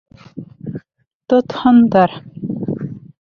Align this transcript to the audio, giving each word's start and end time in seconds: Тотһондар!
Тотһондар! 1.33 2.17